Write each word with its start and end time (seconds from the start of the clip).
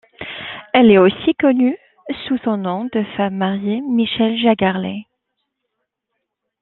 Elle 0.73 0.89
est 0.89 0.97
aussi 0.97 1.35
connue 1.35 1.77
sous 2.27 2.35
son 2.39 2.57
nom 2.57 2.85
de 2.91 3.03
femme 3.15 3.35
mariée, 3.35 3.81
Michelle 3.81 4.35
Jaggard-Lai. 4.41 5.05